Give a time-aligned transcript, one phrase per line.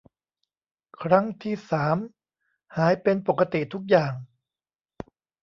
[1.01, 1.97] ครั้งที่สาม
[2.75, 4.13] หายเป็นปกติทุกอย่าง